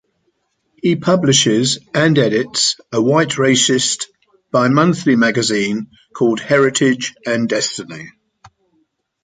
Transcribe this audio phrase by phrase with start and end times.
[0.81, 4.07] He publishes and edits a white racist
[4.51, 8.09] bimonthly magazine called "Heritage and Destiny".